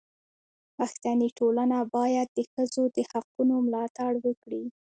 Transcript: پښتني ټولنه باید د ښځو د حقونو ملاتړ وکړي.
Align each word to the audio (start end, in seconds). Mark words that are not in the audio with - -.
پښتني 0.77 1.29
ټولنه 1.39 1.77
باید 1.95 2.27
د 2.31 2.39
ښځو 2.51 2.83
د 2.95 2.97
حقونو 3.11 3.55
ملاتړ 3.65 4.11
وکړي. 4.25 4.63